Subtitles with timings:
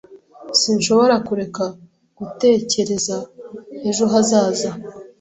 [0.59, 1.63] Sinshobora kureka
[2.17, 3.17] gutekereza
[3.89, 4.69] ejo hazaza.